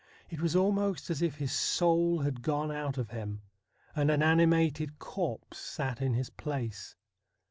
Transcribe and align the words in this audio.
It 0.31 0.41
was 0.41 0.55
almost 0.55 1.11
as 1.11 1.21
if 1.21 1.35
his 1.35 1.51
soul 1.51 2.21
had 2.21 2.41
gone 2.41 2.71
out 2.71 2.97
of 2.97 3.11
him, 3.11 3.43
and 3.95 4.09
an 4.09 4.23
animated 4.23 4.97
corpse 4.97 5.59
sat 5.59 6.01
in 6.01 6.15
his 6.15 6.31
place. 6.31 6.95